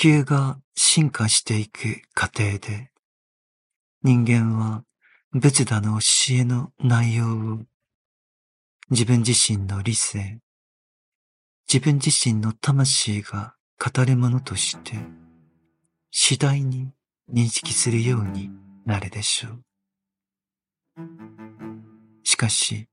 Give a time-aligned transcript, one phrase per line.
[0.00, 2.90] 球が進化していく過程で、
[4.02, 4.82] 人間は
[5.34, 7.58] 仏陀の教えの内容を
[8.88, 10.38] 自分自身の理性、
[11.70, 14.96] 自分自身の魂が語るものとして
[16.10, 16.92] 次第に
[17.30, 18.48] 認識するように
[18.86, 19.62] なるでしょう。
[22.24, 22.88] しかし、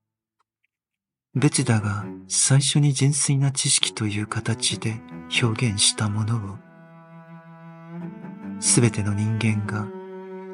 [1.33, 4.99] 仏陀が最初に純粋な知識という形で
[5.41, 6.66] 表現したものを、
[8.59, 9.87] すべての人間が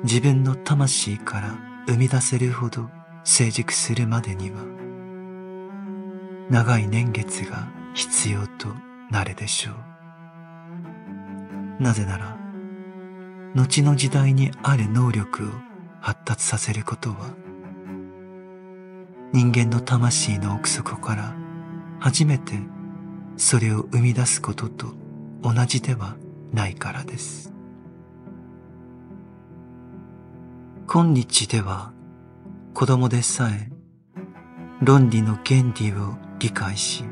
[0.04, 1.58] 自分の魂から
[1.88, 2.90] 生み出せるほど
[3.24, 4.58] 成熟するまでには、
[6.50, 8.68] 長い年月が必要と
[9.10, 9.72] なるでしょ
[11.80, 11.84] う。
[11.84, 12.38] なぜなら、
[13.56, 15.48] 後の時代にある能力を
[16.02, 17.34] 発達させることは、
[19.32, 21.34] 人間の魂の奥底から
[22.00, 22.60] 初めて
[23.38, 24.94] それを生み出すことと
[25.42, 26.18] 同じでは
[26.52, 27.53] ないからです。
[30.94, 31.92] 今日では
[32.76, 33.72] 子供でさえ
[34.80, 37.04] 論理の原理を理解し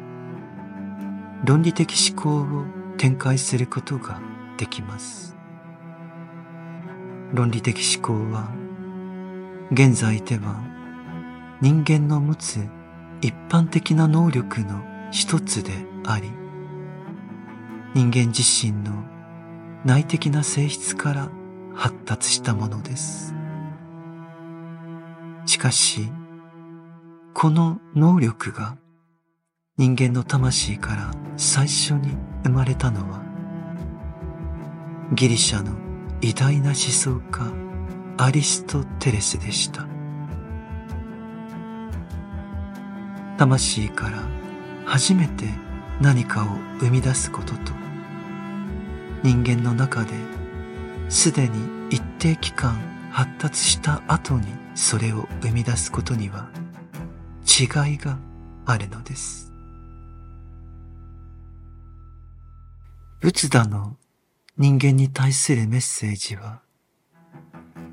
[1.44, 2.66] 論理的思考を
[3.00, 4.22] 展開することが
[4.60, 5.36] できます。
[7.34, 8.52] 論理的思考は
[9.72, 10.62] 現在では
[11.60, 12.60] 人間の持つ
[13.22, 15.72] 一般的な能力の一つで
[16.06, 16.30] あり、
[17.96, 19.04] 人間自身の
[19.86, 21.30] 内的な性質から
[21.74, 23.41] 発達したものです。
[25.62, 26.12] しかし、
[27.36, 28.78] この能力が
[29.78, 33.22] 人間の魂から最初に生まれたのは、
[35.14, 35.74] ギリシャの
[36.22, 37.54] 偉大な思想家
[38.18, 39.86] アリストテレスでした。
[43.38, 44.24] 魂から
[44.86, 45.46] 初めて
[46.00, 46.48] 何かを
[46.80, 47.74] 生み出すことと
[49.22, 50.16] 人間の中で
[51.10, 56.50] すでに一定期間発達した後にそれを生み出すことには
[57.46, 58.18] 違いが
[58.66, 59.52] あるのです。
[63.20, 63.98] 仏陀の
[64.58, 66.62] 人間に対するメッセージは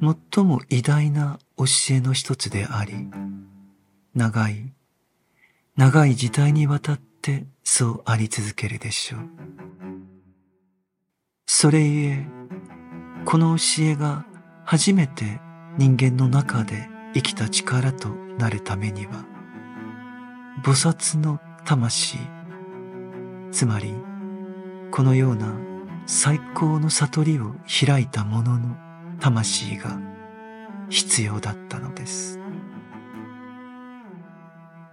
[0.00, 3.08] 最も偉大な教えの一つであり
[4.14, 4.72] 長い
[5.76, 9.20] 長い時代にわたってそうあり続けるでしょう。
[11.46, 12.26] それゆえ、
[13.24, 14.26] この教えが
[14.64, 15.40] 初めて
[15.78, 19.24] 人間の中で生きた力となるためには、
[20.64, 22.18] 菩薩の魂、
[23.52, 23.94] つまり
[24.90, 25.54] このような
[26.06, 27.54] 最高の悟りを
[27.86, 28.76] 開いた者の
[29.20, 30.00] 魂が
[30.88, 32.40] 必要だったのです。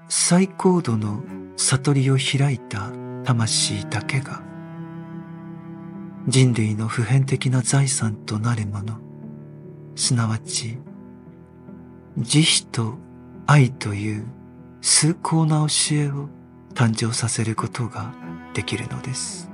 [0.08, 1.24] 最高度の
[1.58, 2.92] 悟りを開いた
[3.24, 4.44] 魂だけが
[6.28, 9.00] 人類の普遍的な財産となるもの、
[9.96, 10.78] すなわち
[12.18, 12.98] 慈悲と
[13.48, 14.26] 愛という
[14.82, 16.30] 崇高な教えを
[16.74, 18.14] 誕生させることが
[18.54, 19.50] できるのです。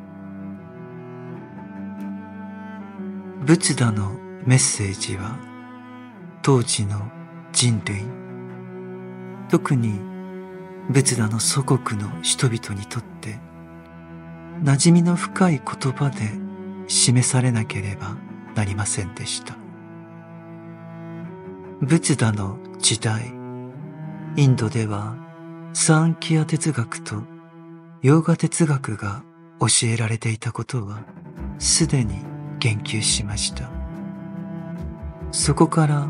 [3.45, 4.11] 仏陀の
[4.45, 5.37] メッセージは
[6.41, 6.99] 当時の
[7.51, 8.03] 人類、
[9.49, 9.99] 特に
[10.89, 13.39] 仏陀の祖国の人々にとって
[14.63, 16.31] 馴染みの深い言葉で
[16.87, 18.15] 示されなければ
[18.55, 19.60] なりませんでした。
[21.81, 23.33] 仏陀の時代、
[24.35, 25.15] インドでは
[25.73, 27.23] サンキア哲学と
[28.03, 29.23] ヨーガ哲学が
[29.59, 30.99] 教えられていたことは
[31.57, 32.19] すでに
[32.59, 33.69] 言及しました。
[35.31, 36.09] そこから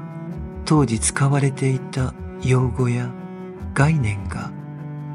[0.66, 3.10] 当時使われていた用語や
[3.74, 4.52] 概念が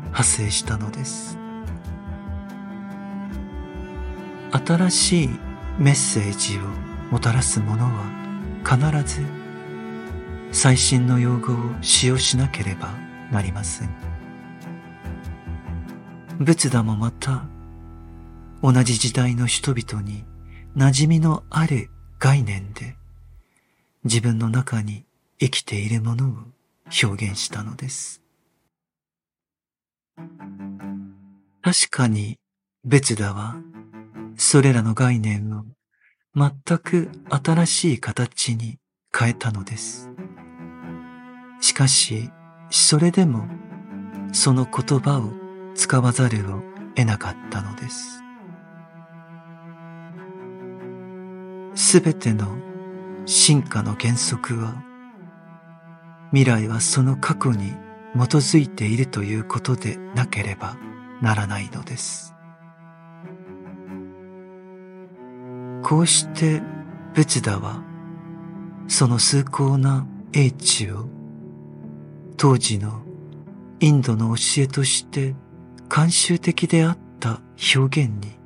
[0.04, 1.36] 派生したのです
[4.52, 5.28] 新しい
[5.78, 6.62] メッセージを
[7.10, 8.06] もたらすものは
[8.64, 9.35] 必ず
[10.52, 12.92] 最新の用語を使用しなければ
[13.30, 13.90] なりません
[16.38, 17.44] 仏陀もまた
[18.62, 20.24] 同じ時代の人々に
[20.76, 22.96] 馴染みのある概念で
[24.04, 25.04] 自分の中に
[25.38, 26.32] 生きているものを
[27.02, 28.22] 表現したのです。
[31.62, 32.38] 確かに
[32.84, 33.56] 別だは、
[34.36, 35.64] それらの概念を
[36.34, 38.78] 全く新しい形に
[39.16, 40.10] 変えたのです。
[41.60, 42.30] しかし、
[42.70, 43.46] それでも
[44.32, 45.32] その言葉を
[45.74, 46.62] 使わざるを
[46.94, 48.22] 得なかったのです。
[51.74, 52.58] すべての
[53.24, 54.82] 進化の原則は、
[56.30, 57.72] 未来はその過去に
[58.14, 60.76] 基づいているということでなければ
[61.22, 62.34] ならないのです。
[65.82, 66.62] こうして
[67.14, 67.95] 仏陀は
[68.88, 71.06] その崇高な英知を
[72.36, 73.02] 当時の
[73.80, 75.34] インドの教えとして
[75.88, 77.40] 慣習的であった
[77.76, 78.38] 表現に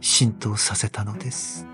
[0.00, 1.66] 浸透させたのです。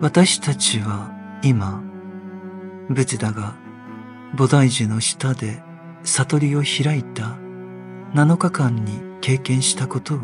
[0.00, 1.10] 私たちは
[1.42, 1.82] 今、
[2.88, 3.54] 仏陀が
[4.34, 5.62] 菩提樹の下で
[6.02, 7.36] 悟りを開いた
[8.14, 10.18] 7日間に経験したことを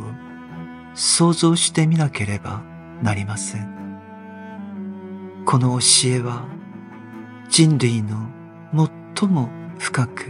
[0.94, 2.62] 想像してみなければ
[3.02, 3.75] なりません。
[5.46, 6.44] この教えは
[7.48, 8.28] 人類の
[9.16, 9.48] 最も
[9.78, 10.24] 深く、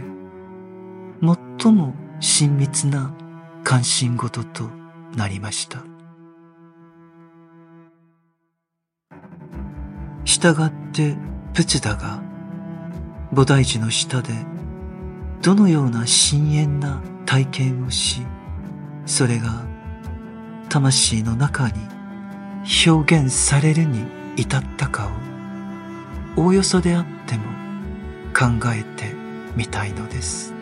[1.59, 3.15] 最も親密な
[3.63, 4.69] 関心事と
[5.15, 5.83] なりました。
[10.23, 11.17] 従って
[11.53, 12.21] 仏陀が
[13.33, 14.33] 菩提樹の下で
[15.41, 18.21] どのような深遠な体験をし、
[19.07, 19.65] それが
[20.69, 21.73] 魂の中に
[22.87, 25.07] 表現されるに至ったか
[26.37, 27.43] をおおよそであっても
[28.33, 29.13] 考えて
[29.55, 30.53] みたいのです。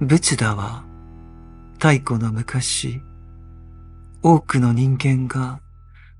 [0.00, 0.84] 仏陀は
[1.74, 3.00] 太古の昔、
[4.22, 5.60] 多くの人間が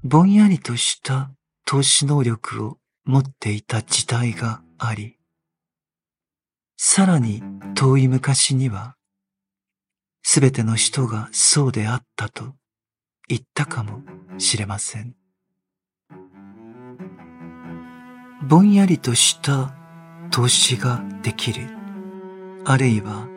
[0.03, 1.31] ぼんやりとした
[1.65, 5.17] 投資能力を持っていた時代があり、
[6.77, 7.43] さらに
[7.77, 8.98] 遠い昔には、
[10.23, 12.55] すべての人がそうであったと
[13.29, 14.03] 言ったかも
[14.39, 15.15] しれません。
[18.47, 19.75] ぼんやりとした
[20.31, 21.69] 投資ができる、
[22.65, 23.29] あるいは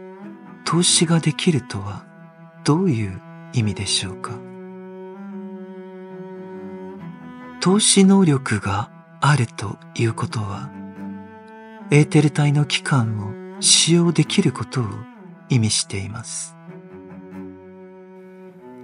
[0.66, 2.06] 投資ができるとは
[2.64, 3.22] どういう
[3.54, 4.32] 意味でしょうか
[7.60, 8.90] 投資能力が
[9.20, 10.70] あるということは、
[11.92, 14.86] エーテル体の器官を使用できることを
[15.50, 16.56] 意味しています。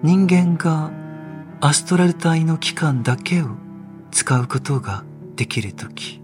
[0.04, 0.92] 人間が
[1.60, 3.48] アストラル体の器官だけを
[4.12, 5.04] 使うことが
[5.36, 6.22] できるとき、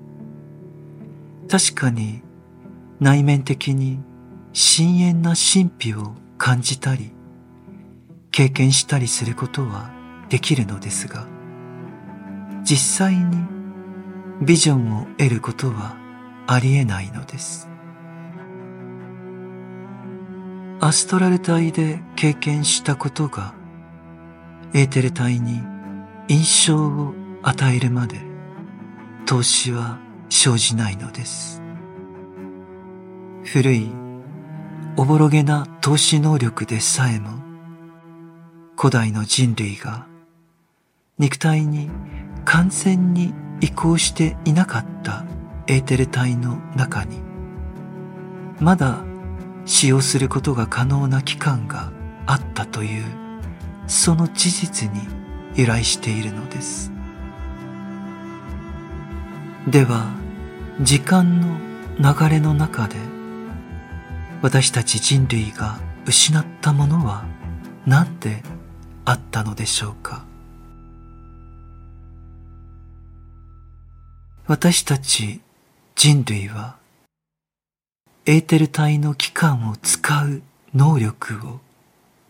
[1.50, 2.22] 確かに
[3.00, 4.00] 内面的に
[4.54, 7.12] 深遠な神秘を感じたり、
[8.32, 9.92] 経験したりすることは
[10.30, 11.26] できるのですが、
[12.64, 13.38] 実際に
[14.42, 15.96] ビジョンを得ることは
[16.46, 17.68] ありえないのです。
[20.80, 23.56] アストラル体で経験したことが
[24.76, 25.62] エーテル体に
[26.28, 28.20] 印象を与えるまで
[29.26, 30.00] 投資は
[30.30, 31.62] 生じないのです。
[33.44, 33.92] 古い
[34.98, 37.30] おぼろげな投資能力でさえも、
[38.76, 40.08] 古代の人類が
[41.20, 41.90] 肉体に
[42.44, 45.24] 完全に移行していなかった
[45.68, 47.20] エーテル体の中に、
[48.60, 49.04] まだ
[49.66, 51.92] 使用することが可能な期間が
[52.26, 53.23] あったという、
[53.88, 55.02] その事実に
[55.56, 56.92] 由来しているのです。
[59.68, 60.12] では、
[60.82, 61.58] 時間の
[62.00, 62.96] 流れの中で、
[64.42, 67.26] 私たち人類が失ったものは
[67.86, 68.44] 何で
[69.06, 70.26] あったのでしょうか？
[74.48, 75.40] 私たち
[75.96, 76.76] 人類は
[78.26, 80.42] エーテル体の器官を使う
[80.76, 81.62] 能力を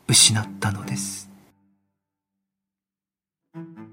[0.07, 1.31] 失ったのです。
[3.53, 3.92] thank you